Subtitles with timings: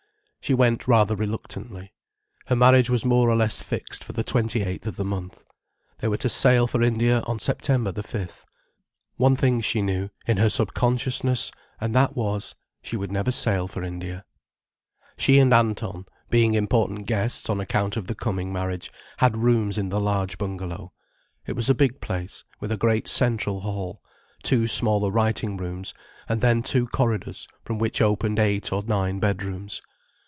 [0.43, 1.93] She went rather reluctantly.
[2.47, 5.45] Her marriage was more or less fixed for the twenty eighth of the month.
[5.99, 8.43] They were to sail for India on September the fifth.
[9.17, 13.83] One thing she knew, in her subconsciousness, and that was, she would never sail for
[13.83, 14.25] India.
[15.15, 19.87] She and Anton, being important guests on account of the coming marriage, had rooms in
[19.89, 20.91] the large bungalow.
[21.45, 24.01] It was a big place, with a great central hall,
[24.43, 25.93] two smaller writing rooms,
[26.27, 29.81] and then two corridors from which opened eight or nine bedrooms.